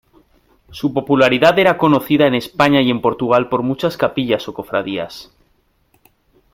Su 0.71 0.95
popularidad 0.95 1.59
era 1.59 1.77
conocida 1.77 2.25
en 2.25 2.33
España 2.33 2.81
y 2.81 2.89
en 2.89 3.01
Portugal 3.01 3.49
por 3.49 3.61
muchas 3.61 3.97
capillas 3.97 4.47
o 4.47 4.53
cofradías. 4.55 5.29